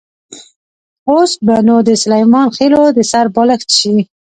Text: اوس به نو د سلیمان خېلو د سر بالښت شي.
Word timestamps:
اوس 1.09 1.31
به 1.45 1.55
نو 1.67 1.75
د 1.87 1.89
سلیمان 2.03 2.47
خېلو 2.57 2.83
د 2.97 2.99
سر 3.11 3.25
بالښت 3.35 3.69
شي. 3.79 3.95